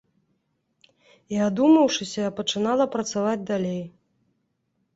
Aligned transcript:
І, 1.17 1.35
адумаўшыся, 1.49 2.17
я 2.19 2.31
пачынала 2.41 2.89
працаваць 2.99 3.47
далей. 3.53 3.81